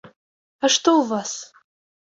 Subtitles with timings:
[0.07, 1.31] А што ў вас?